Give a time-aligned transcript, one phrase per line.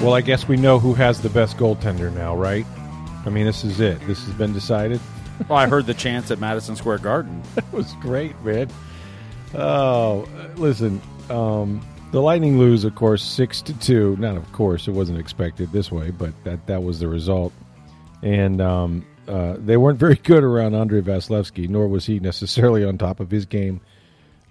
[0.00, 2.64] Well, I guess we know who has the best goaltender now, right?
[3.26, 4.00] I mean, this is it.
[4.06, 5.00] This has been decided.
[5.48, 7.42] Well, I heard the chants at Madison Square Garden.
[7.56, 8.68] It was great, man.
[9.54, 11.00] Oh, listen,
[11.30, 11.80] um,
[12.12, 14.16] the Lightning lose, of course, six to two.
[14.18, 17.54] Not of course, it wasn't expected this way, but that that was the result.
[18.22, 22.98] And um, uh, they weren't very good around Andrei Vasilevskiy, nor was he necessarily on
[22.98, 23.80] top of his game.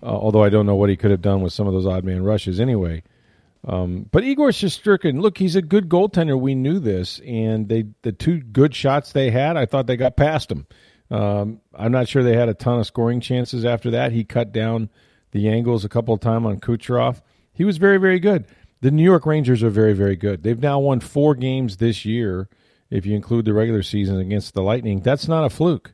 [0.02, 2.03] Uh, although I don't know what he could have done with some of those odd
[2.03, 3.03] man rushes anyway.
[3.68, 6.39] Um, but Igor Shesterkin, look, he's a good goaltender.
[6.39, 10.16] We knew this, and they the two good shots they had, I thought they got
[10.16, 10.66] past him.
[11.11, 14.11] Um, I'm not sure they had a ton of scoring chances after that.
[14.11, 14.89] He cut down
[15.31, 17.22] the angles a couple of times on Kucherov.
[17.53, 18.45] He was very, very good.
[18.81, 20.44] The New York Rangers are very, very good.
[20.44, 22.48] They've now won four games this year,
[22.89, 25.02] if you include the regular season against the Lightning.
[25.02, 25.94] That's not a fluke.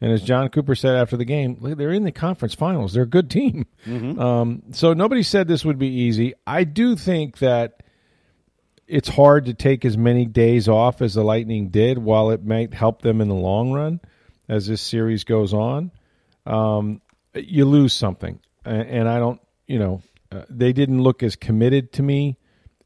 [0.00, 2.92] And as Jon Cooper said after the game, they're in the conference finals.
[2.92, 3.66] They're a good team.
[3.86, 4.18] Mm-hmm.
[4.20, 6.34] Um, so nobody said this would be easy.
[6.46, 7.82] I do think that
[8.86, 12.74] it's hard to take as many days off as the Lightning did, while it might
[12.74, 14.00] help them in the long run
[14.48, 15.90] as this series goes on.
[16.44, 17.00] Um,
[17.34, 19.40] you lose something, and I don't.
[19.66, 22.36] You know, uh, they didn't look as committed to me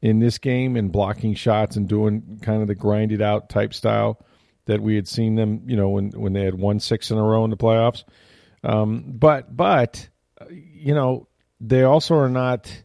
[0.01, 4.19] in this game and blocking shots and doing kind of the grinded out type style
[4.69, 7.23] that we had seen them, you know, when when they had won six in a
[7.23, 8.03] row in the playoffs.
[8.63, 10.07] Um, but but
[10.49, 11.27] you know,
[11.59, 12.83] they also are not.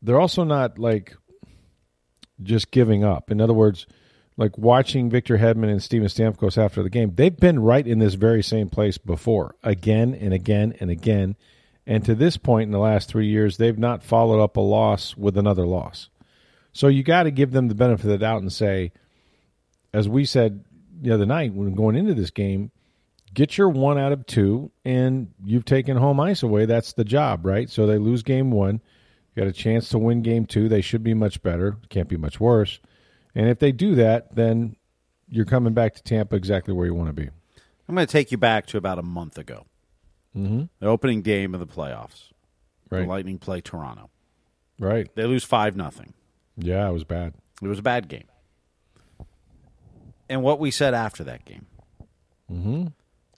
[0.00, 1.14] They're also not like
[2.42, 3.30] just giving up.
[3.30, 3.86] In other words,
[4.38, 8.14] like watching Victor Hedman and Steven Stamkos after the game, they've been right in this
[8.14, 11.36] very same place before, again and again and again.
[11.86, 15.16] And to this point in the last three years, they've not followed up a loss
[15.16, 16.08] with another loss.
[16.72, 18.92] So you got to give them the benefit of the doubt and say,
[19.92, 20.64] as we said
[21.00, 22.70] the other night when going into this game,
[23.34, 26.66] get your one out of two, and you've taken home ice away.
[26.66, 27.68] That's the job, right?
[27.68, 28.80] So they lose game one,
[29.38, 30.68] You got a chance to win game two.
[30.68, 31.76] They should be much better.
[31.90, 32.80] Can't be much worse.
[33.34, 34.76] And if they do that, then
[35.28, 37.28] you're coming back to Tampa exactly where you want to be.
[37.88, 39.66] I'm going to take you back to about a month ago.
[40.36, 40.64] Mm-hmm.
[40.80, 42.32] The opening game of the playoffs.
[42.90, 43.02] Right.
[43.02, 44.10] The Lightning play Toronto.
[44.78, 45.08] Right.
[45.14, 46.14] They lose 5 nothing.
[46.56, 47.34] Yeah, it was bad.
[47.62, 48.24] It was a bad game
[50.28, 51.66] and what we said after that game.
[52.50, 52.86] Mm-hmm.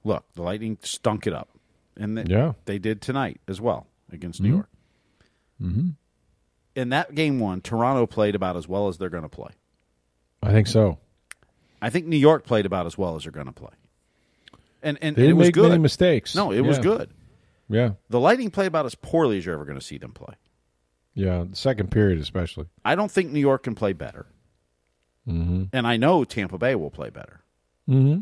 [0.04, 1.48] Look, the Lightning stunk it up,
[1.96, 2.52] and they, yeah.
[2.64, 4.56] they did tonight as well against New mm-hmm.
[4.56, 4.68] York.
[5.62, 5.88] Mm-hmm.
[6.76, 9.50] In that game one, Toronto played about as well as they're going to play.
[10.42, 10.98] I think so.
[11.82, 13.72] I think New York played about as well as they're going to play.
[14.82, 15.68] And and, they didn't and it was make good.
[15.70, 16.34] many mistakes.
[16.34, 16.68] No, it yeah.
[16.68, 17.10] was good.
[17.68, 17.92] Yeah.
[18.08, 20.34] The Lightning play about as poorly as you're ever going to see them play.
[21.14, 22.66] Yeah, the second period especially.
[22.84, 24.26] I don't think New York can play better.
[25.28, 25.64] Mm-hmm.
[25.72, 27.40] And I know Tampa Bay will play better.
[27.88, 28.20] Mm-hmm.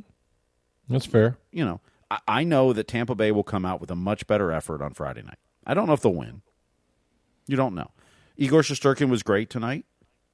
[0.92, 1.38] That's fair.
[1.52, 4.52] You know, I, I know that Tampa Bay will come out with a much better
[4.52, 5.38] effort on Friday night.
[5.66, 6.42] I don't know if they'll win.
[7.46, 7.90] You don't know.
[8.36, 9.84] Igor Shesterkin was great tonight.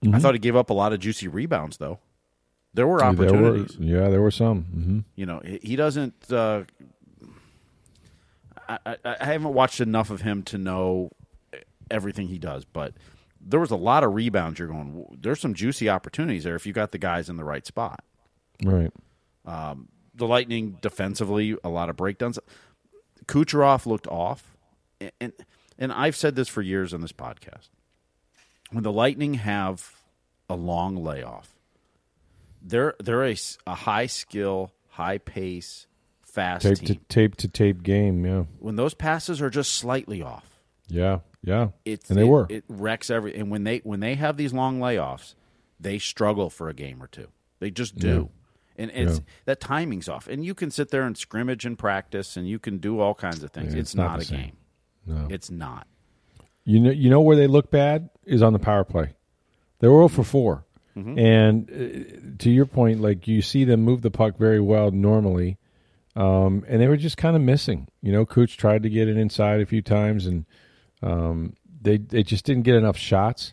[0.04, 0.14] Mm-hmm.
[0.14, 1.98] I thought he gave up a lot of juicy rebounds, though.
[2.74, 3.76] There were opportunities.
[3.76, 4.64] There were, yeah, there were some.
[4.64, 4.98] Mm-hmm.
[5.14, 6.14] You know, he doesn't.
[6.30, 6.64] Uh,
[8.68, 11.10] I, I, I haven't watched enough of him to know
[11.90, 12.94] everything he does, but
[13.46, 14.58] there was a lot of rebounds.
[14.58, 15.06] You're going.
[15.20, 18.02] There's some juicy opportunities there if you got the guys in the right spot.
[18.64, 18.92] Right.
[19.44, 22.38] Um, the Lightning defensively, a lot of breakdowns.
[23.26, 24.56] Kucherov looked off,
[25.00, 25.32] and, and
[25.78, 27.68] and I've said this for years on this podcast.
[28.70, 29.94] When the Lightning have
[30.48, 31.54] a long layoff,
[32.62, 35.86] they're they're a, a high skill, high pace,
[36.22, 36.86] fast tape team.
[36.86, 38.24] to tape to tape game.
[38.24, 38.44] Yeah.
[38.58, 42.46] When those passes are just slightly off, yeah, yeah, it's and they it, were.
[42.48, 43.36] It wrecks every.
[43.36, 45.34] And when they when they have these long layoffs,
[45.78, 47.28] they struggle for a game or two.
[47.60, 48.30] They just do.
[48.76, 49.24] And it's Yeah.
[49.44, 50.26] that timing's off.
[50.26, 53.42] And you can sit there and scrimmage and practice, and you can do all kinds
[53.42, 53.72] of things.
[53.72, 54.40] Yeah, it's, it's not not, a same.
[54.40, 54.56] game.
[55.06, 55.26] No.
[55.30, 55.86] It's not.
[56.64, 59.10] You know, you know where they look bad is on the power play.
[59.80, 60.64] They were 0 for 4.
[60.96, 61.18] Mm-hmm.
[61.18, 65.58] And uh, to your point, like you see them move the puck very well normally,
[66.16, 67.88] um, and they were just kind of missing.
[68.00, 70.46] You know, Cooch tried to get it inside a few times, and
[71.04, 73.52] um, they they just didn't get enough shots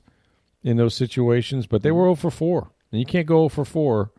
[0.63, 1.68] in those situations.
[1.68, 4.12] But they were 0 for 4, and you can't go 0 for 4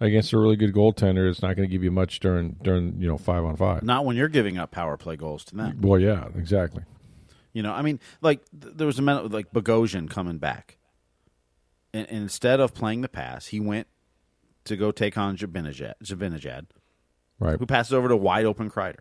[0.00, 1.28] against a really good goaltender.
[1.28, 3.82] It's not going to give you much during during you know five on five.
[3.82, 5.80] Not when you're giving up power play goals to them.
[5.80, 6.84] Well, yeah, exactly.
[7.52, 10.78] You know, I mean, like th- there was a minute with like Bogosian coming back,
[11.92, 13.86] and, and instead of playing the pass, he went
[14.64, 16.66] to go take on Zibanejad, Zibanejad
[17.40, 17.58] Right.
[17.58, 18.98] who passes over to wide open Kreider.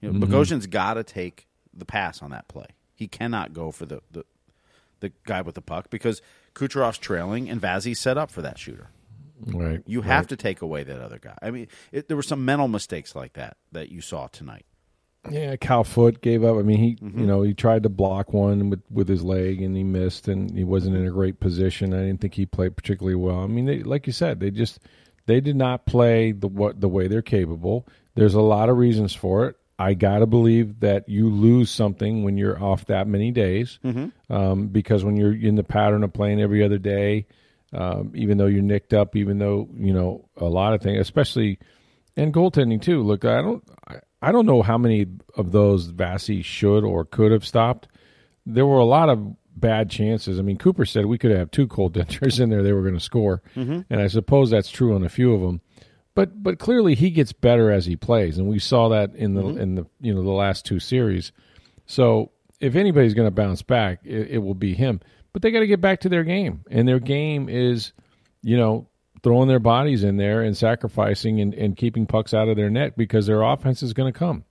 [0.00, 2.66] You know, Bogosian's got to take the pass on that play.
[2.98, 4.24] He cannot go for the, the
[4.98, 6.20] the guy with the puck because
[6.56, 8.88] Kucherov's trailing and Vazzy's set up for that shooter.
[9.46, 9.80] Right.
[9.86, 11.38] You have to take away that other guy.
[11.40, 14.66] I mean, it, there were some mental mistakes like that that you saw tonight.
[15.30, 16.56] Yeah, Cal Foote gave up.
[16.56, 17.20] I mean, he Mm-hmm.
[17.20, 20.50] you know he tried to block one with with his leg and he missed, and
[20.56, 21.94] he wasn't in a great position.
[21.94, 23.38] I didn't think he played particularly well.
[23.40, 24.80] I mean, they, like you said, they just
[25.26, 27.86] they did not play the what the way they're capable.
[28.16, 29.56] There's a lot of reasons for it.
[29.78, 33.78] I gotta believe that you lose something when you're off that many days,
[34.28, 37.26] um, because when you're in the pattern of playing every other day,
[37.72, 41.58] um, even though you're nicked up, even though you know a lot of things, especially
[42.16, 43.02] and goaltending too.
[43.02, 47.30] Look, I don't, I, I don't know how many of those Vassy should or could
[47.30, 47.86] have stopped.
[48.44, 50.38] There were a lot of bad chances.
[50.38, 53.00] I mean, Cooper said we could have two goaltenders in there; they were going to
[53.00, 53.42] score,
[53.90, 55.60] and I suppose that's true on a few of them.
[56.18, 59.42] But but clearly he gets better as he plays, and we saw that in the
[59.42, 59.60] mm-hmm.
[59.60, 61.30] in the you know the last two series.
[61.86, 64.98] So if anybody's going to bounce back, it, it will be him.
[65.32, 67.92] But they got to get back to their game, and their game is,
[68.42, 68.88] you know,
[69.22, 72.96] throwing their bodies in there and sacrificing and, and keeping pucks out of their net
[72.96, 74.42] because their offense is going to come.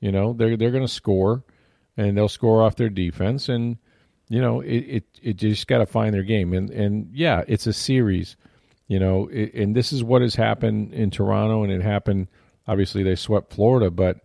[0.00, 1.42] You know, they're they're going to score,
[1.96, 3.78] and they'll score off their defense, and
[4.28, 6.52] you know, it it, it just got to find their game.
[6.52, 8.36] And and yeah, it's a series.
[8.88, 12.28] You know, it, and this is what has happened in Toronto, and it happened.
[12.66, 14.18] Obviously, they swept Florida, but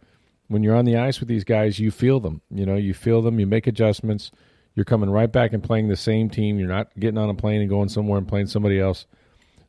[0.47, 2.41] when you're on the ice with these guys, you feel them.
[2.49, 3.39] You know, you feel them.
[3.39, 4.31] You make adjustments.
[4.75, 6.57] You're coming right back and playing the same team.
[6.57, 9.05] You're not getting on a plane and going somewhere and playing somebody else.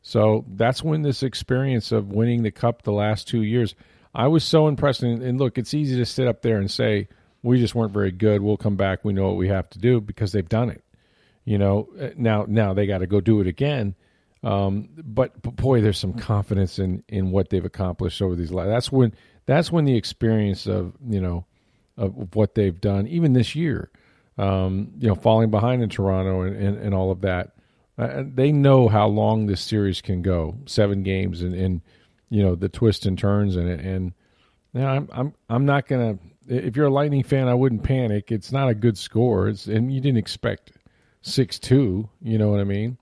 [0.01, 3.75] So that's when this experience of winning the cup the last two years,
[4.13, 5.03] I was so impressed.
[5.03, 7.07] And, and look, it's easy to sit up there and say
[7.43, 8.41] we just weren't very good.
[8.41, 9.03] We'll come back.
[9.03, 10.83] We know what we have to do because they've done it.
[11.43, 13.95] You know, Uh, now now they got to go do it again.
[14.45, 18.67] Um, but, but boy, there's some confidence in in what they've accomplished over these last.
[18.67, 19.13] That's when
[19.47, 21.45] that's when the experience of you know
[21.97, 23.89] of what they've done, even this year,
[24.37, 27.53] um, you know, falling behind in Toronto and, and, and all of that.
[27.97, 31.81] Uh, they know how long this series can go, seven games, and, and
[32.29, 33.79] you know the twists and turns in it.
[33.79, 34.13] And
[34.73, 36.19] you know, I'm I'm I'm not gonna.
[36.47, 38.31] If you're a Lightning fan, I wouldn't panic.
[38.31, 39.47] It's not a good score.
[39.47, 40.73] It's and you didn't expect
[41.21, 42.09] six two.
[42.21, 42.97] You know what I mean?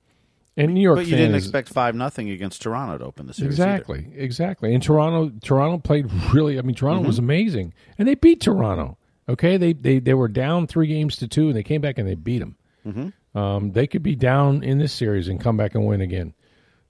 [0.56, 3.34] And New York, But you didn't is- expect five nothing against Toronto to open the
[3.34, 3.60] series.
[3.60, 3.72] either.
[3.72, 4.74] Exactly, exactly.
[4.74, 6.60] And Toronto, Toronto played really.
[6.60, 8.98] I mean, Toronto was amazing, and they beat Toronto.
[9.28, 12.08] Okay, they they they were down three games to two, and they came back and
[12.08, 13.14] they beat them.
[13.36, 16.34] Um, they could be down in this series and come back and win again.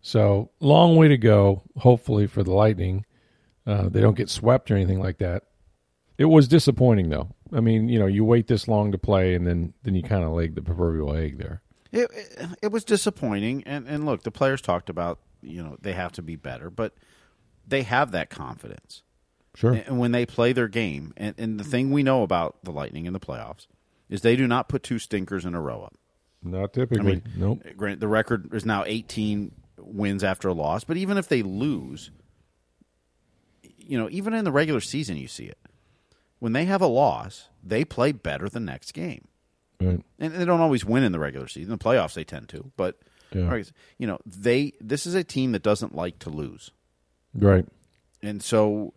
[0.01, 1.62] So long way to go.
[1.77, 3.06] Hopefully for the Lightning,
[3.66, 5.44] uh, they don't get swept or anything like that.
[6.18, 7.30] It was disappointing though.
[7.54, 10.24] I mean, you know, you wait this long to play, and then then you kind
[10.25, 11.62] of leg the proverbial egg there.
[11.94, 15.94] It, it, it was disappointing, and and look, the players talked about you know they
[15.94, 16.94] have to be better, but
[17.68, 19.04] they have that confidence,
[19.56, 19.74] Sure.
[19.74, 23.06] and when they play their game, and, and the thing we know about the Lightning
[23.06, 23.68] in the playoffs
[24.10, 25.94] is they do not put two stinkers in a row up.
[26.42, 27.00] Not typically.
[27.00, 27.63] I mean, nope.
[27.78, 32.12] Grant, the record is now 18 wins after a loss, but even if they lose,
[33.78, 35.57] you know, even in the regular season, you see it.
[36.40, 39.28] When they have a loss, they play better the next game.
[39.81, 40.01] Right.
[40.19, 41.71] And they don't always win in the regular season.
[41.71, 42.71] The playoffs, they tend to.
[42.77, 42.99] But,
[43.33, 43.61] Yeah.
[43.97, 46.71] you know, they this is a team that doesn't like to lose.
[47.33, 47.65] Right.
[48.21, 48.94] And so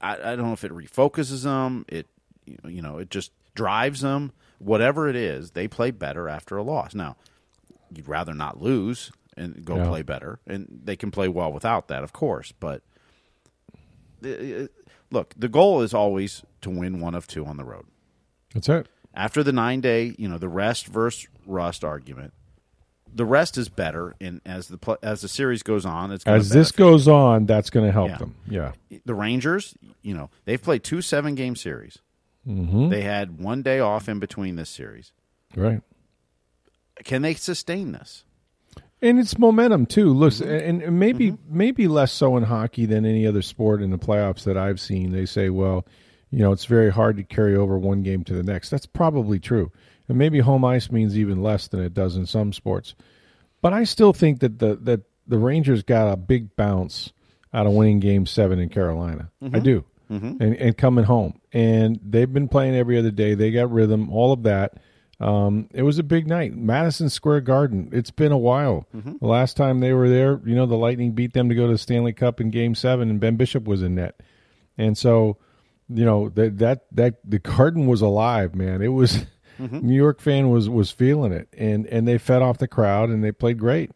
[0.00, 2.06] I, I don't know if it refocuses them, it,
[2.66, 4.32] you know, it just drives them.
[4.58, 6.94] Whatever it is, they play better after a loss.
[6.94, 7.16] Now,
[7.94, 9.88] you'd rather not lose and go Yeah.
[9.88, 12.52] play better, and they can play well without that, of course.
[12.58, 12.82] But
[14.24, 14.66] uh,
[15.10, 17.86] look, the goal is always to win one of two on the road.
[18.54, 18.88] That's it.
[19.14, 22.32] After the nine day, you know, the rest versus rust argument,
[23.14, 24.14] the rest is better.
[24.20, 27.70] And as the as the series goes on, it's gonna As this goes on, that's
[27.70, 28.18] going to help Yeah.
[28.18, 28.34] them.
[28.48, 28.72] Yeah.
[29.04, 31.98] the Rangers, you know, they've played two seven game series.
[32.46, 32.88] Mm-hmm.
[32.88, 35.12] They had one day off in between this series.
[35.56, 35.80] Right.
[37.04, 38.24] Can they sustain this?
[39.00, 40.12] And it's momentum too.
[40.12, 40.50] Look, Mm-hmm.
[40.68, 44.42] and, and maybe maybe less so in hockey than any other sport in the playoffs
[44.44, 45.12] that I've seen.
[45.12, 45.86] They say, well,
[46.34, 48.68] you know, it's very hard to carry over one game to the next.
[48.68, 49.70] That's probably true.
[50.08, 52.96] And maybe home ice means even less than it does in some sports.
[53.62, 57.12] But I still think that the that the Rangers got a big bounce
[57.52, 59.30] out of winning Game Seven in Carolina.
[59.40, 59.62] I mm-hmm.
[59.62, 60.42] do, mm-hmm.
[60.42, 63.34] and and coming home, and they've been playing every other day.
[63.34, 64.74] They got rhythm, all of that.
[65.20, 67.90] Um, it was a big night, Madison Square Garden.
[67.92, 68.88] It's been a while.
[68.94, 69.18] Mm-hmm.
[69.20, 71.72] The last time they were there, you know, the Lightning beat them to go to
[71.72, 74.20] the Stanley Cup in Game Seven, and Ben Bishop was in net,
[74.76, 75.38] and so
[75.88, 78.82] you know that that that the garden was alive, man.
[78.82, 79.26] It was
[79.58, 79.86] Mm-hmm.
[79.86, 83.22] New York fan was was feeling it, and and they fed off the crowd and
[83.22, 83.92] they played great.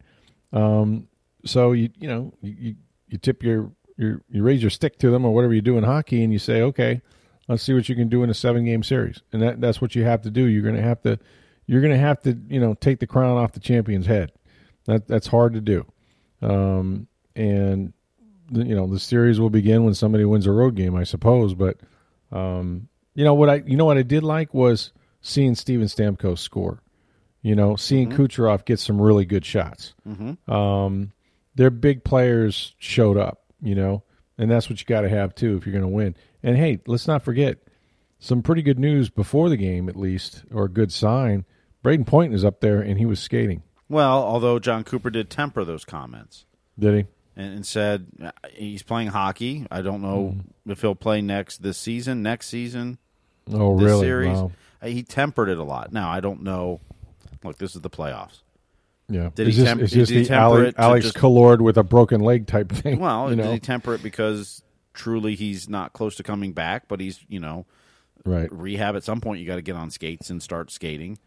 [0.52, 1.08] Um,
[1.44, 2.76] so you you know you
[3.08, 5.84] you, tip your your you raise your stick to them or whatever you do in
[5.84, 7.02] hockey, and you say, okay,
[7.48, 9.94] let's see what you can do in a seven game series, and that that's what
[9.94, 10.44] you have to do.
[10.44, 11.18] You're going to have to
[11.66, 14.32] you're going to have to you know take the crown off the champion's head.
[14.86, 15.86] That that's hard to do,
[16.40, 17.92] um, and
[18.50, 21.54] you know the series will begin when somebody wins a road game, I suppose.
[21.54, 21.78] But
[22.32, 26.38] um, you know what I you know what I did like was seeing Steven Stamkos
[26.38, 26.82] score.
[27.42, 29.94] You know, seeing Kucherov get some really good shots.
[30.48, 31.12] Um,
[31.54, 33.44] their big players showed up.
[33.62, 34.02] You know,
[34.36, 36.14] and that's what you got to have too if you're going to win.
[36.42, 37.58] And hey, let's not forget
[38.18, 41.44] some pretty good news before the game, at least, or a good sign.
[41.84, 43.62] Brayden Point is up there, and he was skating.
[43.88, 46.44] Well, although Jon Cooper did temper those comments
[46.78, 47.04] Did he?
[47.38, 49.64] And, and said uh, he's playing hockey.
[49.70, 50.70] I don't know Mm-hmm.
[50.72, 52.98] if he'll play next this season, next season,
[53.50, 54.00] Oh, really?
[54.04, 54.36] series.
[54.36, 54.52] Wow.
[54.82, 55.92] Uh, He tempered it a lot.
[55.92, 56.80] Now I don't know.
[57.44, 58.40] Look, this is the playoffs.
[59.08, 59.30] Yeah.
[59.34, 61.78] Did is he this, temp- is did he temper Alex, it Alex just- Killorn with
[61.78, 62.98] a broken leg type thing?
[63.00, 66.98] Well, you did he temper it because truly he's not close to coming back, but
[67.00, 67.64] he's you know
[68.24, 68.52] right?
[68.52, 69.40] rehab at some point.
[69.40, 71.18] You got to get on skates and start skating.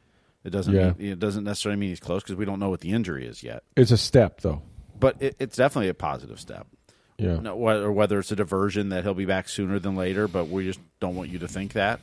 [0.43, 0.91] It doesn't Yeah.
[0.97, 3.41] mean, it doesn't necessarily mean he's close because we don't know what the injury is
[3.43, 3.63] yet.
[3.77, 4.61] It's a step, though.
[5.01, 6.67] But it, it's definitely a positive step.
[7.17, 7.39] Yeah.
[7.41, 10.63] No, whether, whether it's a diversion that he'll be back sooner than later, but we
[10.65, 11.99] just don't want you to think that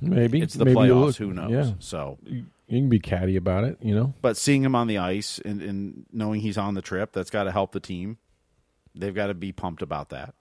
[0.00, 1.00] Maybe it's the maybe playoffs.
[1.06, 1.50] look- Who knows?
[1.50, 3.78] Yeah, So, you can be catty about it.
[3.80, 4.14] You know.
[4.20, 7.44] but seeing him on the ice and, and knowing he's on the trip, that's got
[7.44, 8.18] to help the team.
[8.94, 10.34] They've got to be pumped about that.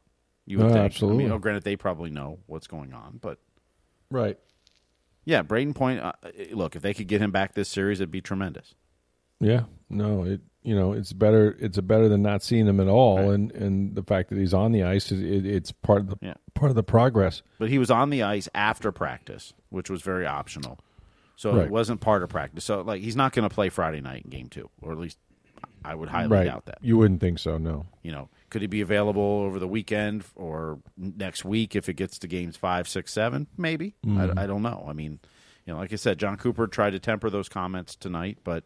[0.45, 0.85] You would Oh, think.
[0.85, 1.23] absolutely.
[1.23, 3.39] I mean, oh, granted, they probably know what's going on, but
[4.11, 4.37] Right.
[5.25, 5.99] yeah, Brayden Point.
[6.01, 6.13] Uh,
[6.51, 8.73] look, if they could get him back this series, it'd be tremendous.
[9.39, 9.63] Yeah.
[9.89, 10.23] No.
[10.23, 10.41] It.
[10.67, 11.55] You know, it's better.
[11.61, 13.29] It's better than not seeing him at all, Right.
[13.35, 16.17] and and the fact that he's on the ice, is it, it's part of the
[16.21, 16.33] Yeah.
[16.55, 17.41] part of the progress.
[17.57, 20.77] But he was on the ice after practice, which was very optional.
[21.37, 21.65] So Right.
[21.67, 22.65] it wasn't part of practice.
[22.65, 25.17] So like he's not going to play Friday night in game 2, or at least
[25.85, 26.43] I would highly right.
[26.43, 26.79] doubt that.
[26.81, 27.57] You wouldn't think so.
[27.57, 27.85] No.
[28.03, 32.19] You know, could he be available over the weekend or next week if it gets
[32.19, 33.47] to games five, six, seven?
[33.55, 33.95] Maybe.
[34.05, 34.37] Mm-hmm.
[34.37, 34.85] I, I don't know.
[34.89, 35.19] I mean,
[35.65, 38.65] you know, like I said, Jon Cooper tried to temper those comments tonight, but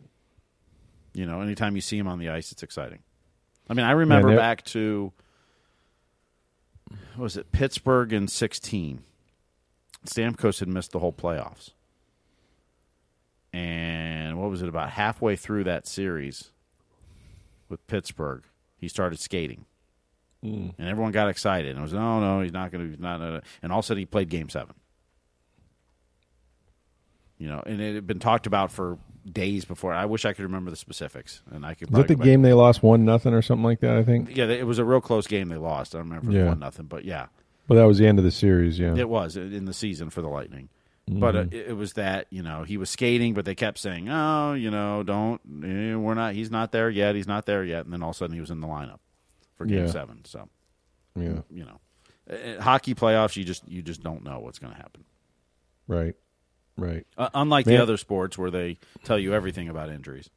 [1.13, 3.00] you know, anytime you see him on the ice, it's exciting.
[3.70, 5.12] I mean, I remember they're- back to
[7.15, 9.03] what was it Pittsburgh in sixteen.
[10.06, 11.72] Stamkos had missed the whole playoffs,
[13.53, 16.51] and what was it about halfway through that series
[17.70, 18.44] with Pittsburgh,
[18.77, 19.65] he started skating,
[20.41, 21.70] and everyone got excited.
[21.72, 23.86] And it was no, no, he's not going to, he's not, uh," and all of
[23.86, 24.74] a sudden he played Game Seven.
[27.38, 28.98] You know, and it had been talked about for
[29.30, 29.94] days before.
[29.94, 31.90] I wish I could remember the specifics, and I could.
[31.90, 33.98] Is that the game they lost one nothing or something like that?
[33.98, 34.36] I think.
[34.36, 35.50] Yeah, it was a real close game.
[35.50, 35.94] They lost.
[35.96, 36.50] I don't remember if it was Yeah.
[36.50, 37.28] one nothing, but yeah,
[37.68, 38.78] Well, that was the end of the series.
[38.80, 38.96] Yeah.
[38.96, 40.70] it was in the season for the Lightning.
[41.08, 44.08] But uh, it, it was that you know he was skating, but they kept saying,
[44.08, 46.36] "Oh, you know, don't eh, we're not.
[46.36, 47.16] He's not there yet.
[47.16, 49.00] He's not there yet." And then all of a sudden he was in the lineup
[49.58, 49.92] for Game Yeah.
[49.92, 50.24] Seven.
[50.25, 50.48] So
[51.20, 51.40] Yeah.
[51.50, 51.80] you know,
[52.32, 55.04] Uh, hockey playoffs, you just you just don't know what's going to happen.
[55.88, 56.16] Right.
[56.82, 57.06] Right.
[57.18, 57.76] Uh, unlike Man.
[57.76, 60.30] the other sports where they tell you everything about injuries.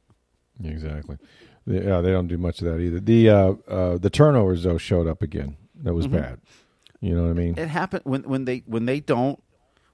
[0.63, 1.17] Exactly.
[1.65, 2.99] Yeah, they don't do much of that either.
[2.99, 5.57] The uh, uh, the turnovers though showed up again.
[5.83, 6.15] That was Mm-hmm.
[6.17, 6.39] bad.
[7.01, 7.57] You know what I mean?
[7.57, 9.41] It happened when when they when they don't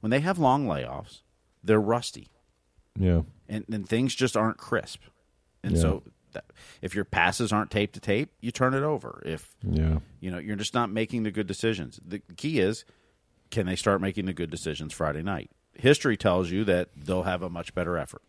[0.02, 1.22] when they have long layoffs,
[1.64, 2.28] they're rusty.
[3.00, 3.22] Yeah.
[3.48, 5.02] and then things just aren't crisp.
[5.64, 5.82] And Yeah.
[5.82, 6.04] so,
[6.34, 6.46] that,
[6.82, 9.22] if your passes aren't tape to tape, you turn it over.
[9.26, 10.00] If Yeah.
[10.20, 12.00] you know you're just not making the good decisions.
[12.06, 12.84] The key is,
[13.50, 15.50] can they start making the good decisions Friday night?
[15.74, 18.22] History tells you that they'll have a much better effort.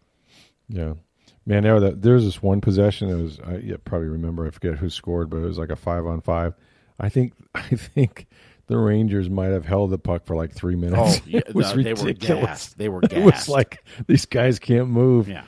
[0.69, 0.95] Yeah.
[1.45, 4.47] Man, there, there was this one possession that was I yeah, probably remember.
[4.47, 6.55] I forget who scored, but it was like a five on five.
[7.01, 8.27] I think I think
[8.69, 11.19] the Rangers might have held the puck for like three minutes.
[11.21, 12.79] Oh, yeah, it was no, they were gassed.
[12.79, 13.13] They were gassed.
[13.17, 15.29] It was like these guys can't move.
[15.29, 15.43] Yeah,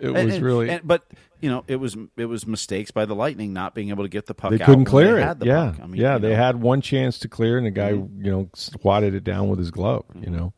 [0.00, 0.70] It And- was and- really.
[0.70, 1.04] and- but
[1.40, 4.26] you know, it was it was mistakes by the Lightning not being able to get
[4.26, 4.52] the puck.
[4.52, 5.48] they out couldn't clear they it.
[5.48, 5.74] yeah.
[5.82, 6.18] I mean, yeah.
[6.18, 6.42] They know, Mm-hmm.
[6.42, 9.72] had one chance to clear, and the guy, you know, swatted it down with his
[9.72, 10.04] glove.
[10.20, 10.52] You know,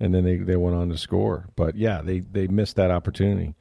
[0.00, 1.46] and then they they went on to score.
[1.56, 3.54] But yeah, they they missed that opportunity,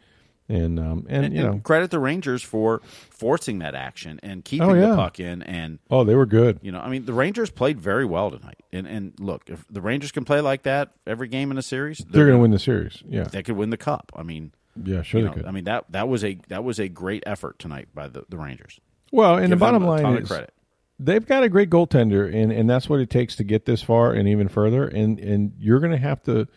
[0.50, 4.46] and um and, and, you know, and credit the Rangers for forcing that action and
[4.46, 4.89] keeping Oh, yeah.
[4.89, 6.60] the puck in and oh, they were good.
[6.62, 8.60] You know, I mean, the Rangers played very well tonight.
[8.72, 11.98] And and look, if the Rangers can play like that every game in a series,
[12.00, 13.01] They're going to win the series.
[13.08, 14.12] Yeah, They could win the cup.
[14.15, 14.51] I mean,
[14.84, 15.46] yeah, sure you they know, could.
[15.48, 18.38] I mean that that was a that was a great effort tonight by the, the
[18.38, 18.79] Rangers.
[19.12, 20.53] well, and the Give them bottom line is credit.
[21.00, 24.13] They've got a great goaltender, and and that's what it takes to get this far
[24.13, 24.88] and even further.
[24.88, 26.48] And and you're going to have to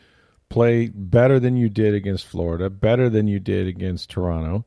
[0.48, 4.64] play better than you did against Florida, better than you did against Toronto,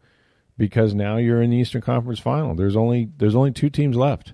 [0.57, 2.55] because now you're in the Eastern Conference Final.
[2.55, 4.33] There's only there's only two teams left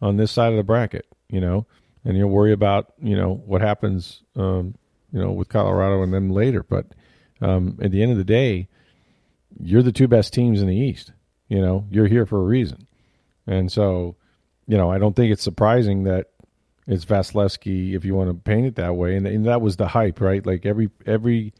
[0.00, 1.06] on this side of the bracket.
[1.28, 1.66] You know,
[2.04, 4.74] and you'll worry about you know what happens, um,
[5.12, 6.62] you know, with Colorado and then later.
[6.62, 6.86] But
[7.40, 8.68] um, at the end of the day,
[9.60, 11.12] you're the two best teams in the East.
[11.48, 12.86] You know, you're here for a reason,
[13.46, 14.16] and so
[14.68, 16.28] you know, I don't think it's surprising that
[16.86, 19.88] it's Vasilevskiy if you want to paint it that way, and, and that was the
[19.88, 20.44] hype, right?
[20.44, 21.52] Like every every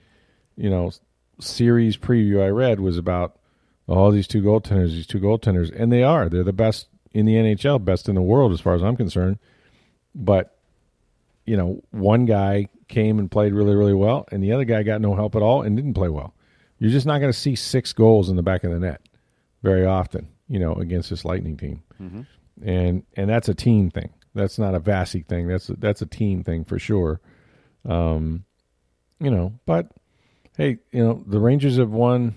[0.57, 0.93] you know
[1.41, 3.39] series preview I read was about
[3.89, 6.29] all oh, these two goaltenders, these two goaltenders, and they are.
[6.29, 9.39] They're the best in the NHL, best in the world as far as I'm concerned.
[10.15, 10.57] But
[11.47, 15.01] you know, one guy came and played really, really well, and the other guy got
[15.01, 16.35] no help at all and didn't play well.
[16.79, 19.01] You're just not going to see six goals in the back of the net
[19.63, 22.23] very often, you know, against this Lightning team, mm-hmm.
[22.65, 24.11] And and that's a team thing.
[24.35, 25.49] That's not a Vasi thing.
[25.49, 27.21] That's a, that's a team thing for sure.
[27.89, 28.45] Um,
[29.21, 29.91] you know, but
[30.57, 32.35] hey, you know, the Rangers have won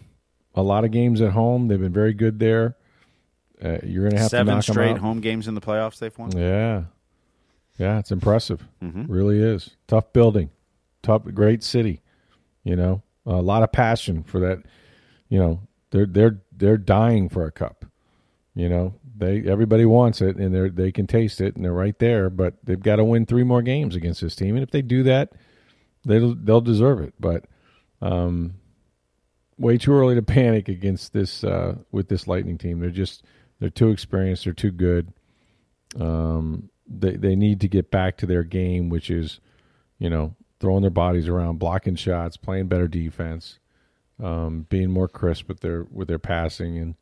[0.56, 1.68] a lot of games at home.
[1.68, 2.76] They've been very good there.
[3.64, 6.00] Uh, you're going to have seven to knock straight home games in the playoffs.
[6.00, 6.36] They've won.
[6.36, 6.84] Yeah,
[7.78, 8.68] yeah, it's impressive.
[8.84, 9.12] Mm-hmm.
[9.12, 10.50] Really is tough building,
[11.04, 12.02] tough, great city.
[12.64, 14.64] You know, a lot of passion for that.
[15.30, 15.62] You know,
[15.92, 17.86] they're they're they're dying for a cup.
[18.56, 21.98] You know, they everybody wants it, and they they can taste it, and they're right
[22.00, 22.30] there.
[22.30, 25.04] But they've got to win three more games against this team, and if they do
[25.04, 25.34] that,
[26.04, 27.14] they'll they'll deserve it.
[27.20, 27.46] But
[28.02, 28.56] um,
[29.60, 32.80] way too early to panic against this uh, with this Lightning team.
[32.80, 33.24] They're just
[33.60, 34.46] they're too experienced.
[34.46, 35.14] They're too good.
[36.00, 39.40] Um, they they need to get back to their game, which is,
[40.00, 43.60] you know, throwing their bodies around, blocking shots, playing better defense,
[44.22, 46.96] um, being more crisp with their with their passing, and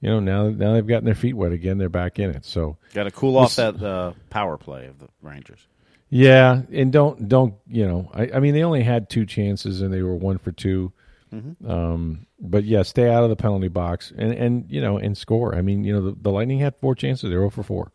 [0.00, 1.78] you know now now they've gotten their feet wet again.
[1.78, 2.44] They're back in it.
[2.44, 5.66] So got to cool off that uh, power play of the Rangers.
[6.08, 8.10] Yeah, and don't don't you know?
[8.14, 10.92] I, I mean, they only had two chances and they were one for 2
[11.34, 11.70] mm-hmm.
[11.70, 15.54] Um, but yeah, stay out of the penalty box and and you know and score.
[15.54, 17.92] I mean, you know, the, the Lightning had four chances; they're 0 for four.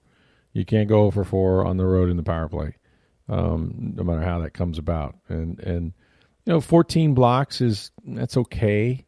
[0.54, 2.76] You can't go 0 for four on the road in the power play,
[3.30, 5.16] um, no matter how that comes about.
[5.30, 5.94] And and
[6.46, 9.06] you know, 14 blocks is that's okay,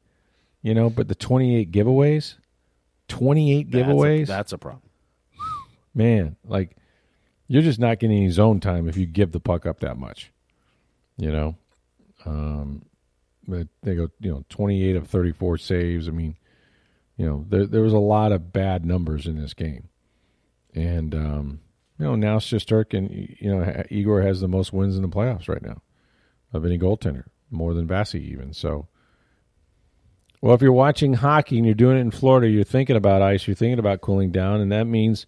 [0.62, 2.36] you know, but the 28 giveaways,
[3.08, 4.90] 28 that's giveaways, a, that's a problem.
[5.94, 6.76] Man, like
[7.48, 10.32] you're just not getting any zone time if you give the puck up that much.
[11.18, 11.56] You know,
[12.26, 12.84] um,
[13.48, 16.08] but they go, you know, 28 of 34 saves.
[16.08, 16.36] I mean,
[17.18, 19.90] you know, there there was a lot of bad numbers in this game,
[20.74, 21.60] and um,
[22.00, 25.62] you know now Shesterkin, you know, Igor has the most wins in the playoffs right
[25.62, 25.82] now
[26.52, 28.54] of any goaltender, more than Vasi even.
[28.54, 28.88] So,
[30.44, 33.48] well, if you're watching hockey and you're doing it in Florida, you're thinking about ice,
[33.48, 35.26] you're thinking about cooling down, and that means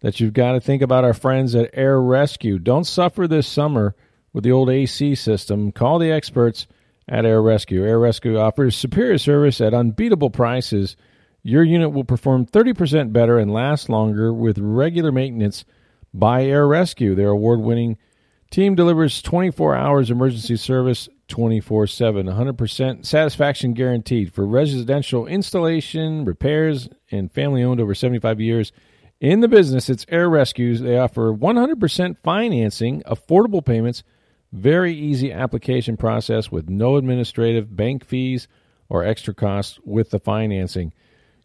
[0.00, 2.58] that you've got to think about our friends at Air Rescue.
[2.58, 3.94] Don't suffer this summer
[4.32, 5.70] with the old AC system.
[5.70, 6.66] Call the experts
[7.06, 7.84] at Air Rescue.
[7.84, 10.96] Air Rescue offers superior service at unbeatable prices.
[11.42, 15.66] Your unit will perform 30% better and last longer with regular maintenance
[16.14, 17.14] by Air Rescue.
[17.14, 17.98] Their award winning
[18.50, 22.26] team delivers 24 hours emergency service 24 7.
[22.26, 28.72] 100% satisfaction guaranteed for residential installation, repairs, and family owned over 75 years.
[29.20, 30.80] In the business, it's Air Rescues.
[30.80, 34.02] They offer 100% financing, affordable payments,
[34.52, 38.46] very easy application process with no administrative bank fees
[38.88, 40.92] or extra costs with the financing.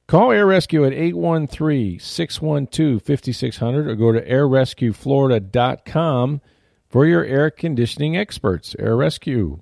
[0.07, 6.41] Call Air Rescue at 813 612 5600 or go to airrescueflorida.com
[6.89, 8.75] for your air conditioning experts.
[8.79, 9.61] Air Rescue.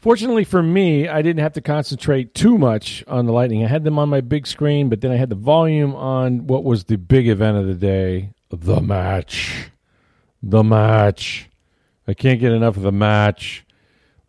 [0.00, 3.62] Fortunately for me, I didn't have to concentrate too much on the Lightning.
[3.64, 6.64] I had them on my big screen, but then I had the volume on what
[6.64, 9.70] was the big event of the day the match.
[10.42, 11.50] The match.
[12.08, 13.66] I can't get enough of the match.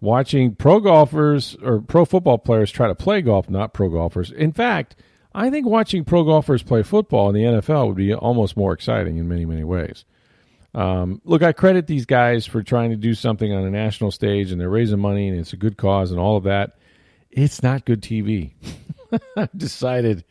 [0.01, 4.29] Watching pro golfers or pro football players try to play golf, not pro golfers.
[4.29, 4.95] In fact,
[5.34, 9.17] I think watching pro golfers play football in the NFL would be almost more exciting
[9.17, 10.03] in many, many ways.
[10.73, 14.51] Um, look, I credit these guys for trying to do something on a national stage,
[14.51, 16.77] and they're raising money, and it's a good cause, and all of that.
[17.29, 18.53] It's not good TV.
[19.38, 20.23] I decided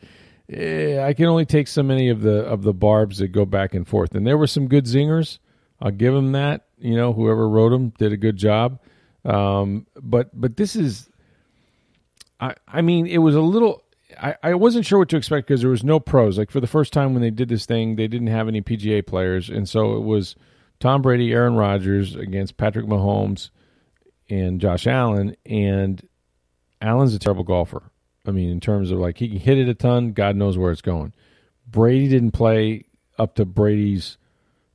[0.51, 3.75] eh, I can only take so many of the of the barbs that go back
[3.75, 5.39] and forth, and there were some good zingers.
[5.81, 6.67] I'll give them that.
[6.79, 8.81] You know, whoever wrote them did a good job.
[9.25, 11.11] Um, but but this is,
[12.41, 13.85] I I mean, it was a little
[14.21, 16.39] I, I wasn't sure what to expect because there was no pros.
[16.39, 19.07] Like for the first time when they did this thing, they didn't have any PGA
[19.07, 20.37] players, and so it was
[20.81, 23.51] Tom Brady, Aaron Rodgers against Patrick Mahomes
[24.29, 25.37] and Josh Allen.
[25.45, 26.07] And
[26.81, 27.83] Allen's a terrible golfer.
[28.27, 30.73] I mean, in terms of like he can hit it a ton, God knows where
[30.73, 31.13] it's going.
[31.67, 32.87] Brady didn't play
[33.19, 34.19] up to Brady's,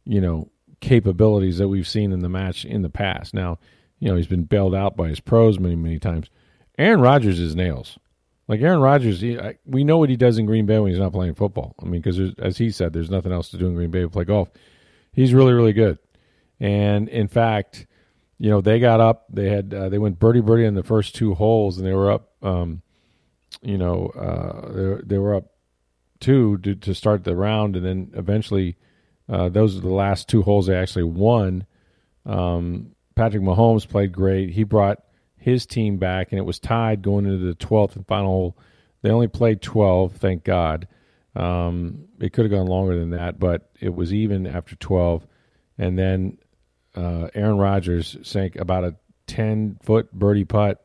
[0.05, 3.33] you know, capabilities that we've seen in the match in the past.
[3.33, 3.57] Now,
[3.99, 6.29] you know, he's been bailed out by his pros many, many times.
[6.77, 7.97] Aaron Rodgers is nails.
[8.47, 10.99] Like Aaron Rodgers, he, I, we know what he does in Green Bay when he's
[10.99, 11.75] not playing football.
[11.81, 14.13] I mean, because as he said, there's nothing else to do in Green Bay but
[14.13, 14.49] play golf.
[15.11, 15.97] He's really, really good.
[16.59, 17.87] And in fact,
[18.37, 19.25] you know, they got up.
[19.29, 22.11] They had uh, they went birdie birdie in the first two holes, and they were
[22.11, 22.31] up.
[22.43, 22.81] Um,
[23.61, 25.45] you know, uh, they, they were up
[26.19, 28.77] two to, to start the round, and then eventually,
[29.29, 31.65] uh, those are the last two holes they actually won.
[32.25, 34.49] Um, Patrick Mahomes played great.
[34.49, 35.03] He brought
[35.45, 38.57] his team back, and it was tied going into the 12th and final hole.
[39.03, 40.87] They only played 12, thank God.
[41.35, 45.27] Um, it could have gone longer than that, but it was even after 12.
[45.77, 46.39] And then
[46.95, 48.95] uh, Aaron Rodgers sank about a
[49.27, 50.83] 10 foot birdie putt,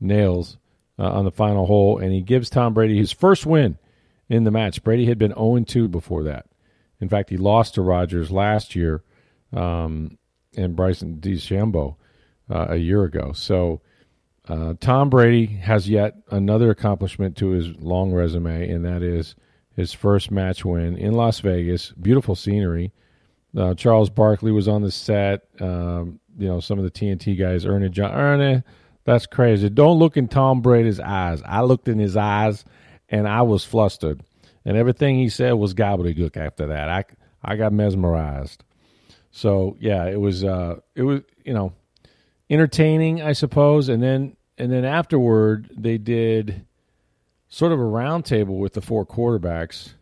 [0.00, 0.58] nails
[0.98, 3.78] uh, on the final hole, and he gives Tom Brady his first win
[4.28, 4.82] in the match.
[4.82, 6.46] Brady had been 0 2 before that.
[7.00, 9.04] In fact, he lost to Rodgers last year
[9.52, 10.18] um,
[10.56, 11.94] and Bryson DeChambeau
[12.50, 13.30] uh, a year ago.
[13.32, 13.80] So
[14.48, 19.36] uh, Tom Brady has yet another accomplishment to his long resume, and that is
[19.76, 21.92] his first match win in Las Vegas.
[21.92, 22.92] Beautiful scenery.
[23.56, 25.42] Uh, Charles Barkley was on the set.
[25.60, 28.12] Um, you know, some of the TNT guys, Ernie John.
[28.12, 28.62] Ernie,
[29.04, 29.68] that's crazy.
[29.68, 31.42] Don't look in Tom Brady's eyes.
[31.44, 32.64] I looked in his eyes,
[33.08, 34.22] and I was flustered.
[34.64, 36.88] And everything he said was gobbledygook after that.
[36.88, 37.04] I,
[37.44, 38.64] I got mesmerized.
[39.30, 41.72] So yeah, it was uh, it was you know
[42.50, 43.88] entertaining, I suppose.
[43.88, 46.66] And then and then afterward, they did
[47.48, 49.94] sort of a roundtable with the four quarterbacks,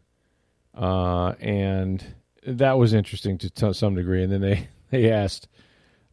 [0.75, 2.05] uh, and
[2.47, 4.23] that was interesting to t- some degree.
[4.23, 5.49] And then they they asked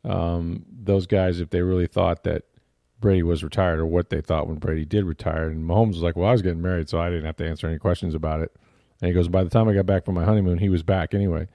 [0.04, 2.44] um, those guys if they really thought that
[3.00, 5.50] Brady was retired or what they thought when Brady did retire.
[5.50, 7.68] And Mahomes was like, "Well, I was getting married, so I didn't have to answer
[7.68, 8.56] any questions about it."
[9.02, 11.14] And he goes, "By the time I got back from my honeymoon, he was back
[11.14, 11.48] anyway."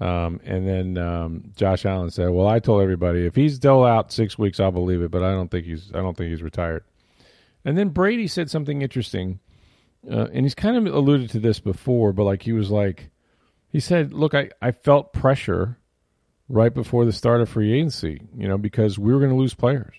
[0.00, 4.12] Um, and then um, Josh Allen said, "Well, I told everybody if he's still out
[4.12, 6.84] six weeks, I'll believe it, but I don't think he's I don't think he's retired."
[7.64, 9.38] And then Brady said something interesting,
[10.10, 13.10] uh, and he's kind of alluded to this before, but like he was like,
[13.68, 15.78] he said, "Look, I I felt pressure
[16.48, 19.54] right before the start of free agency, you know, because we were going to lose
[19.54, 19.94] players."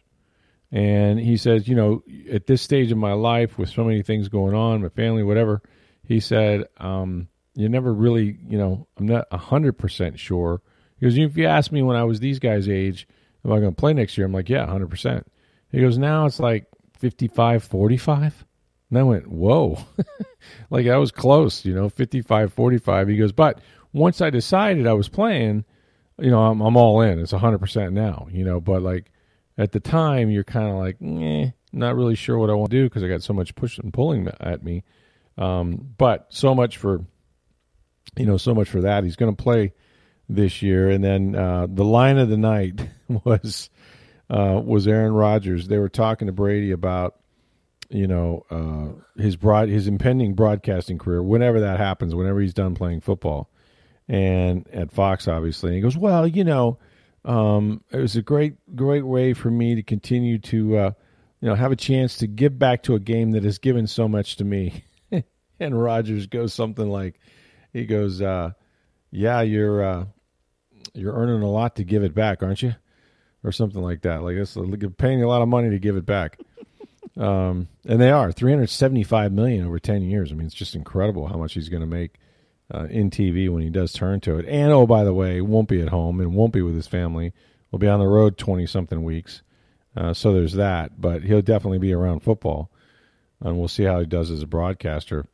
[0.71, 4.27] And he says, you know, at this stage of my life, with so many things
[4.27, 5.61] going on, my family, whatever,
[6.05, 10.61] he said, um, you never really, you know, I'm not 100% sure.
[10.99, 13.07] Because if you ask me when I was these guys' age,
[13.43, 14.27] am I going to play next year?
[14.27, 15.23] I'm like, yeah, 100%.
[15.71, 16.67] He goes, now it's like
[16.99, 18.45] 55, 45.
[18.89, 19.79] And I went, whoa.
[20.69, 23.07] like I was close, you know, 55, 45.
[23.07, 23.59] He goes, but
[23.93, 25.65] once I decided I was playing,
[26.19, 27.19] you know, I'm, I'm all in.
[27.19, 29.11] It's 100% now, you know, but like
[29.57, 32.77] at the time, you're kind of like, eh, not really sure what I want to
[32.77, 34.83] do because I got so much pushing and pulling at me.
[35.37, 37.05] Um, but so much for
[38.17, 39.03] you know, so much for that.
[39.03, 39.73] He's going to play
[40.29, 40.89] this year.
[40.89, 42.87] And then uh, the line of the night
[43.25, 43.69] was
[44.29, 45.67] uh, was Aaron Rodgers.
[45.67, 47.15] They were talking to Brady about
[47.89, 52.75] you know uh, his broad his impending broadcasting career whenever that happens, whenever he's done
[52.75, 53.49] playing football,
[54.07, 55.69] and at Fox obviously.
[55.69, 56.79] And he goes, well, you know.
[57.23, 60.91] Um, it was a great, great way for me to continue to, uh,
[61.41, 64.07] you know, have a chance to give back to a game that has given so
[64.07, 64.83] much to me.
[65.59, 67.19] and Rodgers goes something like,
[67.75, 68.51] he goes, uh,
[69.11, 70.05] "Yeah, you're uh,
[70.93, 72.75] you're earning a lot to give it back, aren't you?"
[73.43, 74.23] Or something like that.
[74.23, 74.57] Like it's
[74.97, 76.39] paying a lot of money to give it back.
[77.17, 80.31] um, and they are 375 million over 10 years.
[80.31, 82.15] I mean, it's just incredible how much he's going to make
[82.73, 84.45] uh, in TV when he does turn to it.
[84.47, 87.33] And oh, by the way, won't be at home and won't be with his family.
[87.69, 89.41] Will be on the road 20 something weeks.
[89.95, 90.99] Uh, so there's that.
[90.99, 92.71] But he'll definitely be around football,
[93.41, 95.27] and we'll see how he does as a broadcaster.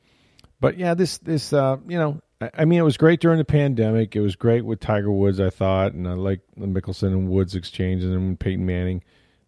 [0.60, 4.15] But yeah, this this uh, you know I mean, it was great during the pandemic.
[4.15, 7.56] It was great with Tiger Woods, I thought, and I like the Mickelson and Woods
[7.56, 9.04] exchange, and then Peyton Manning,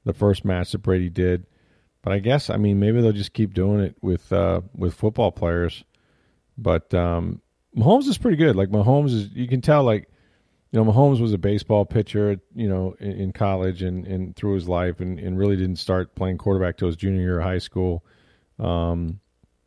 [0.05, 1.45] the first match that Brady did.
[2.03, 5.31] But I guess, I mean, maybe they'll just keep doing it with uh, with football
[5.31, 5.83] players.
[6.57, 7.41] But um,
[7.75, 8.55] Mahomes is pretty good.
[8.55, 10.09] Like Mahomes is, you can tell, like
[10.71, 14.55] you know, Mahomes was a baseball pitcher, you know, in, in college and, and through
[14.55, 17.59] his life, and, and really didn't start playing quarterback till his junior year of high
[17.59, 18.03] school.
[18.59, 19.19] Um,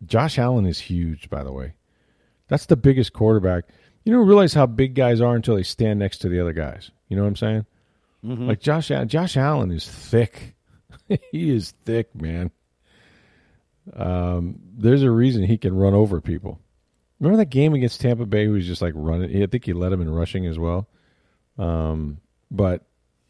[0.05, 1.76] Josh Allen is huge, by the way.
[2.49, 3.65] That's the biggest quarterback.
[4.05, 6.91] You don't realize how big guys are until they stand next to the other guys.
[7.09, 7.67] You know what I'm saying?
[8.25, 8.49] Mm-hmm.
[8.49, 10.55] Like Josh Josh Allen is thick.
[11.33, 12.51] he is thick, man.
[13.95, 16.61] um, there's a reason he can run over people.
[17.21, 18.43] Remember that game against Tampa Bay?
[18.43, 19.43] He was just like running.
[19.43, 20.89] I think he led him in rushing as well.
[21.59, 22.19] Um,
[22.51, 22.85] but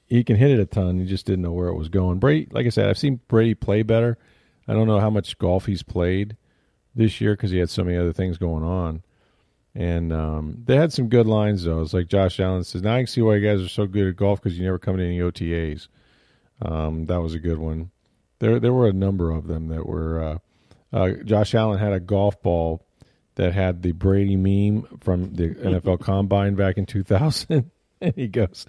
[0.06, 0.98] he can hit it a ton.
[0.98, 2.18] He just didn't know where it was going.
[2.18, 4.18] Brady, like I said, I've seen Brady play better.
[4.66, 6.36] I don't know how much golf he's played
[6.96, 9.02] this year because he had so many other things going on.
[9.74, 11.82] And um, they had some good lines though.
[11.82, 14.08] It's like Josh Allen says, "Now I can see why you guys are so good
[14.08, 15.88] at golf because you never come to any OTAs."
[16.62, 17.90] Um, that was a good one.
[18.38, 20.22] There, there were a number of them that were.
[20.22, 20.38] Uh,
[20.92, 22.86] uh, Josh Allen had a golf ball
[23.34, 28.64] that had the Brady meme from the NFL Combine back in 2000, and he goes,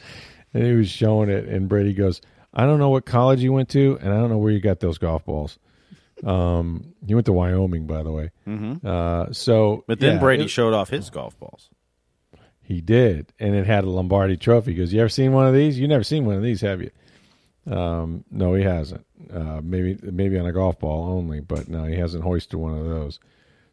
[0.53, 2.21] and he was showing it, and Brady goes,
[2.53, 4.81] "I don't know what college you went to, and I don't know where you got
[4.81, 5.57] those golf balls."
[6.25, 8.31] Um, he went to Wyoming, by the way.
[8.47, 8.85] Mm-hmm.
[8.85, 11.69] Uh, so, But then yeah, Brady it- showed off his golf balls.
[12.63, 14.73] he did, and it had a Lombardi Trophy.
[14.73, 15.77] Because "You ever seen one of these?
[15.79, 16.91] You never seen one of these, have you?"
[17.71, 19.05] Um, no, he hasn't.
[19.33, 22.85] Uh, maybe maybe on a golf ball only, but no, he hasn't hoisted one of
[22.85, 23.19] those.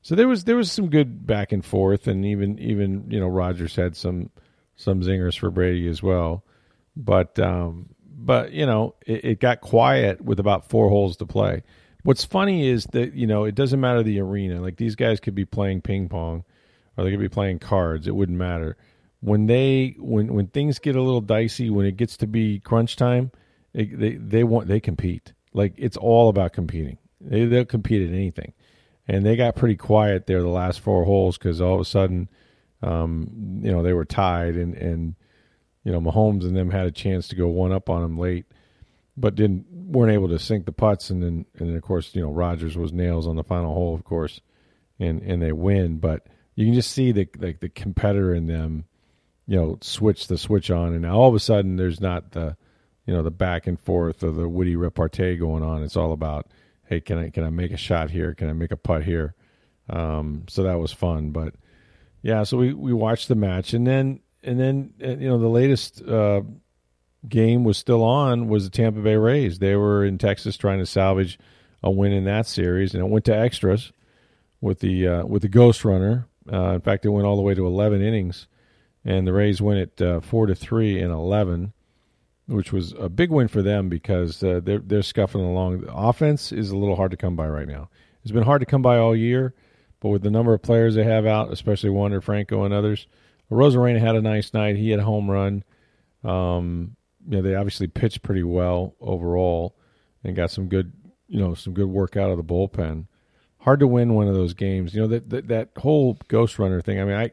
[0.02, 3.28] So there was there was some good back and forth, and even even you know
[3.28, 4.30] Rodgers had some
[4.76, 6.44] some zingers for Brady as well,
[6.96, 11.62] but um, but you know it, it got quiet with about four holes to play.
[12.04, 14.60] What's funny is that you know it doesn't matter the arena.
[14.60, 16.44] Like these guys could be playing ping pong,
[16.96, 18.06] or they could be playing cards.
[18.06, 18.76] It wouldn't matter
[19.24, 21.70] when they when when things get a little dicey.
[21.70, 23.32] When it gets to be crunch time,
[23.72, 25.32] it, they they want they compete.
[25.54, 26.98] Like it's all about competing.
[27.22, 28.52] They they'll compete at anything,
[29.08, 32.28] and they got pretty quiet there the last four holes because all of a sudden,
[32.82, 35.14] um, you know, they were tied and and
[35.84, 38.44] you know Mahomes and them had a chance to go one up on them late,
[39.16, 42.22] but didn't weren't able to sink the putts and then and then of course you
[42.22, 44.40] know Rodgers was nails on the final hole of course,
[44.98, 45.98] and and they win.
[45.98, 48.84] But you can just see the like the competitor in them,
[49.46, 52.56] you know, switch the switch on, and now all of a sudden there's not the
[53.06, 55.82] you know the back and forth or the witty repartee going on.
[55.82, 56.48] It's all about
[56.86, 58.34] hey, can I can I make a shot here?
[58.34, 59.34] Can I make a putt here?
[59.90, 61.54] Um, so that was fun, but
[62.22, 65.48] yeah, so we we watched the match, and then and then uh, you know the
[65.48, 66.42] latest uh,
[67.28, 69.58] game was still on was the Tampa Bay Rays.
[69.58, 71.38] They were in Texas trying to salvage
[71.82, 73.92] a win in that series, and it went to extras
[74.60, 76.26] with the uh, with the Ghost Runner.
[76.50, 78.46] Uh, in fact, it went all the way to eleven innings,
[79.04, 81.72] and the Rays win it uh, four to three in eleven,
[82.46, 85.82] which was a big win for them because uh, they're they're scuffing along.
[85.82, 87.90] The offense is a little hard to come by right now.
[88.22, 89.54] It's been hard to come by all year,
[90.00, 93.06] but with the number of players they have out, especially Wander Franco and others,
[93.50, 94.76] Arozarena had a nice night.
[94.76, 95.64] He had a home run.
[96.22, 96.96] Um,
[97.28, 99.76] you know, they obviously pitched pretty well overall
[100.22, 100.92] and got some good,
[101.28, 103.06] you know, some good work out of the bullpen.
[103.58, 104.94] Hard to win one of those games.
[104.94, 107.00] You know that that, that whole Ghost Runner thing.
[107.00, 107.30] I mean, I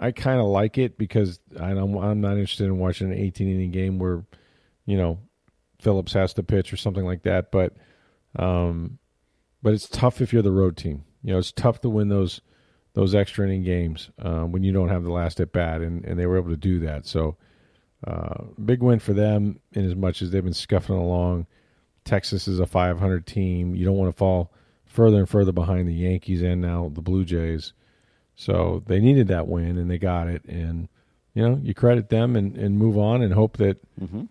[0.00, 3.48] I kind of like it because I don't, I'm not interested in watching an 18
[3.48, 4.24] inning game where,
[4.86, 5.18] you know,
[5.78, 7.52] Phillips has to pitch or something like that.
[7.52, 7.76] But,
[8.34, 8.98] um,
[9.62, 11.04] but it's tough if you're the road team.
[11.22, 12.40] You know, it's tough to win those
[12.94, 16.18] those extra inning games uh, when you don't have the last at bat, and, and
[16.18, 17.06] they were able to do that.
[17.06, 17.36] So,
[18.06, 21.46] uh, big win for them in as much as they've been scuffing along.
[22.04, 23.74] Texas is a 500 team.
[23.74, 24.52] You don't want to fall
[24.86, 27.72] further and further behind the Yankees and now the Blue Jays.
[28.34, 30.44] So they needed that win and they got it.
[30.46, 30.88] And
[31.34, 34.22] you know, you credit them and, and move on and hope that Mm-hmm.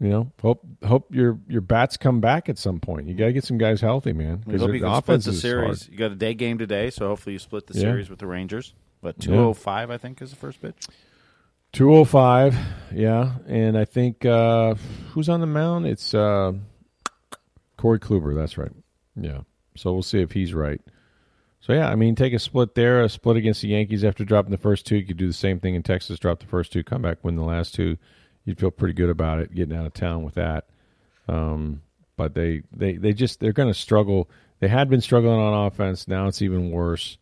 [0.00, 3.06] you know hope hope your your bats come back at some point.
[3.06, 4.42] You got to get some guys healthy, man.
[4.48, 5.82] You the can split offense the is series.
[5.84, 5.92] hard.
[5.92, 7.82] You got a day game today, so hopefully you split the Yeah.
[7.82, 8.74] series with the Rangers.
[9.00, 10.74] But two oh five, I think, is the first pitch.
[11.72, 12.56] 205,
[12.94, 13.34] yeah.
[13.46, 14.74] And I think uh,
[15.10, 15.86] who's on the mound?
[15.86, 16.52] It's uh,
[17.76, 18.34] Corey Kluber.
[18.34, 18.72] That's right.
[19.16, 19.40] Yeah.
[19.76, 20.80] So we'll see if he's right.
[21.60, 24.50] So yeah, I mean, take a split there, a split against the Yankees after dropping
[24.50, 24.96] the first two.
[24.96, 27.36] You could do the same thing in Texas, drop the first two, come back, win
[27.36, 27.96] the last two.
[28.44, 30.66] You'd feel pretty good about it, getting out of town with that.
[31.28, 31.82] Um,
[32.16, 34.28] but they, they, they just they're going to struggle.
[34.58, 36.08] They had been struggling on offense.
[36.08, 37.16] Now it's even worse.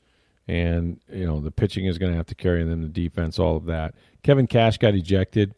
[0.50, 3.56] And you know the pitching is going to have to carry them, the defense, all
[3.56, 3.94] of that.
[4.24, 5.54] Kevin Cash got ejected.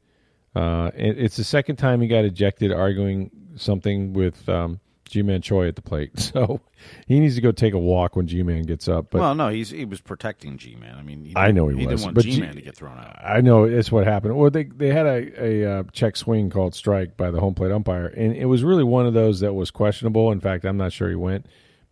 [0.55, 5.67] Uh, it, it's the second time he got ejected, arguing something with um, Ji-Man Choi
[5.69, 6.11] at the plate.
[6.33, 6.61] So
[7.07, 9.07] he needs to go take a walk when Ji-Man gets up.
[9.11, 10.99] But well, no, he's he was protecting Ji Man.
[10.99, 12.65] I mean, he I know he he was, didn't want but Ji Man G- to
[12.67, 13.19] get thrown out.
[13.25, 14.37] I know it's what happened.
[14.37, 17.73] Well, they they had a a uh, check swing called strike by the home plate
[17.73, 20.33] umpire, and it was really one of those that was questionable.
[20.33, 21.47] In fact, I'm not sure he went,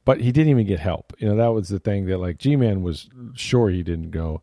[0.04, 1.12] but he didn't even get help.
[1.18, 4.42] You know, that was the thing that like Ji-Man was sure he didn't go,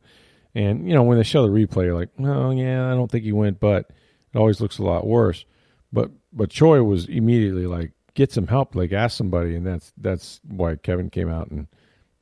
[0.56, 3.24] and you know when they show the replay, you're like, oh yeah, I don't think
[3.24, 3.90] he went, but
[4.34, 5.46] it always looks a lot worse.
[5.92, 10.42] But but Choi was immediately like, get some help, like ask somebody, and that's that's
[10.48, 11.68] why Kevin came out and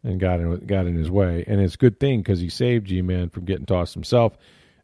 [0.04, 1.44] and got in got in his way.
[1.48, 4.38] And it's a good thing because he saved Ji Man from getting tossed himself.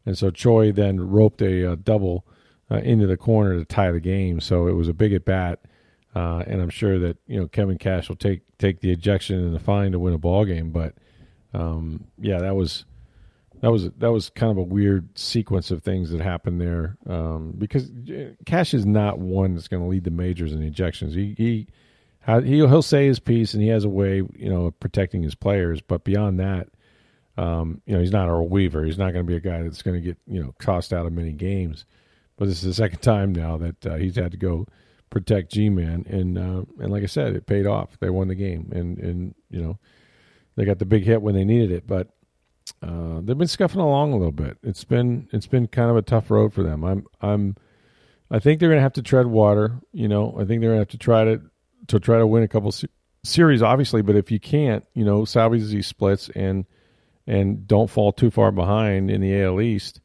[0.04, 2.26] And so Choi then roped a uh, double
[2.70, 4.40] uh, into the corner to tie the game.
[4.40, 5.60] So it was a big at bat
[6.14, 9.54] uh, and I'm sure that you know Kevin Cash will take take the ejection and
[9.54, 10.70] the fine to win a ball game.
[10.70, 10.94] But
[11.54, 12.84] um, yeah, that was
[13.60, 17.54] that was that was kind of a weird sequence of things that happened there um,
[17.56, 17.90] because
[18.44, 21.14] Cash is not one that's going to lead the majors in ejections.
[21.14, 21.66] He he
[22.26, 25.34] he'll, he'll say his piece and he has a way you know of protecting his
[25.34, 26.68] players, but beyond that,
[27.38, 28.84] um, you know he's not Earl Weaver.
[28.84, 31.06] He's not going to be a guy that's going to get you know tossed out
[31.06, 31.86] of many games.
[32.36, 34.66] But this is the second time now that uh, he's had to go
[35.12, 37.98] protect Ji-Man, and uh, and like I said, it paid off.
[38.00, 39.78] They won the game, and and you know
[40.56, 42.08] they got the big hit when they needed it, but
[42.82, 44.56] uh, they've been scuffing along a little bit.
[44.62, 46.82] It's been it's been kind of a tough road for them.
[46.82, 47.56] I'm I'm
[48.30, 49.80] I think they're going to have to tread water.
[49.92, 51.42] You know, I think they're going to have to try to
[51.88, 52.88] to try to win a couple se-
[53.22, 54.00] series, obviously.
[54.00, 56.64] But if you can't, you know, salvage these splits and
[57.26, 60.00] and don't fall too far behind in the AL East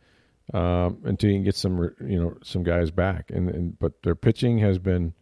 [0.53, 3.31] um, until you can get some you know some guys back.
[3.31, 5.13] And, and but their pitching has been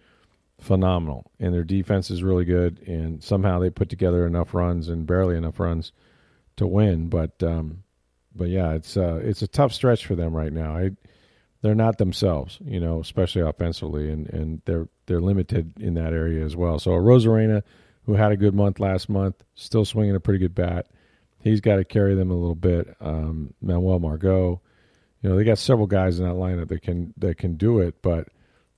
[0.60, 2.80] phenomenal, and their defense is really good.
[2.88, 5.92] And somehow they put together enough runs and barely enough runs
[6.58, 7.10] to win.
[7.10, 7.84] But um,
[8.36, 10.76] but yeah, it's uh, it's a tough stretch for them right now.
[10.78, 10.92] I,
[11.62, 16.46] they're not themselves, you know, especially offensively, and, and they're they're limited in that area
[16.46, 16.78] as well.
[16.78, 17.64] So Arozarena,
[18.06, 20.88] who had a good month last month, still swinging a pretty good bat.
[21.40, 22.96] He's got to carry them a little bit.
[23.00, 24.62] Um, Manuel Margot,
[25.22, 28.02] you know, they got several guys in that lineup that can that can do it,
[28.02, 28.28] but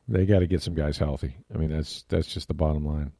[0.08, 1.36] they got to get some guys healthy.
[1.54, 3.12] I mean, that's that's just the bottom line.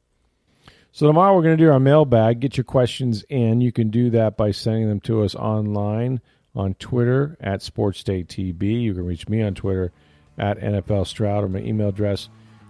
[0.92, 2.40] So tomorrow we're going to do our mailbag.
[2.40, 3.60] Get your questions in.
[3.60, 6.20] You can do that by sending them to us online
[6.54, 8.82] on Twitter at SportsDayTB.
[8.82, 9.92] You can reach me on Twitter
[10.38, 12.28] at NFL Stroud, or my email address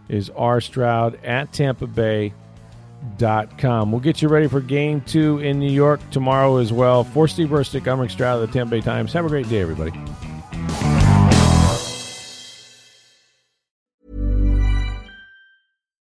[0.08, 2.34] is rstroud at Tampa Bay.
[3.16, 3.92] Dot com.
[3.92, 7.04] We'll get you ready for game two in New York tomorrow as well.
[7.04, 9.12] For Steve Burstick, I'm Rick Stroud of the Tampa Bay Times.
[9.12, 9.92] Have a great day, everybody.